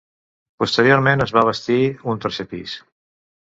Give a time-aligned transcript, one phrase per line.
[0.63, 1.77] Posteriorment es va bastir
[2.15, 2.75] un tercer pis.